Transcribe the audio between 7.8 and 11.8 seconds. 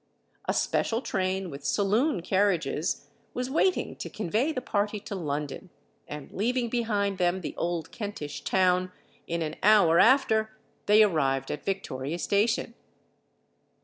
Kentish town, in an hour after they arrived at